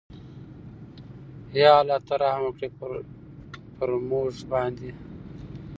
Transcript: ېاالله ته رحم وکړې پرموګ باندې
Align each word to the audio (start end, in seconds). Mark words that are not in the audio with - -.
ېاالله 1.57 1.97
ته 2.07 2.13
رحم 2.21 2.43
وکړې 2.45 2.67
پرموګ 3.75 4.33
باندې 4.51 4.91